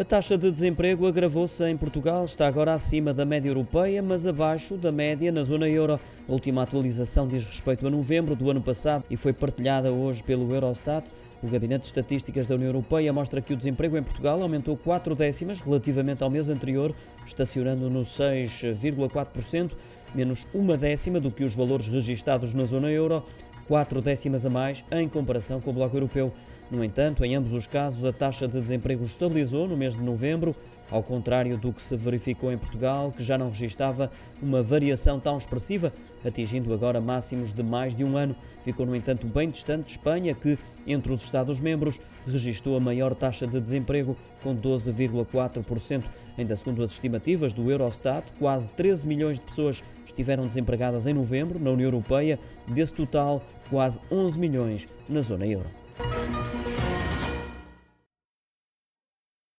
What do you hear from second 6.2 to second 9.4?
A última atualização diz respeito a novembro do ano passado e foi